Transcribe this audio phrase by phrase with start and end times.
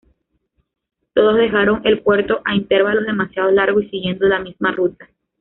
[1.13, 5.07] Todos dejaron el puerto a intervalos demasiado largos y siguiendo la misma ruta.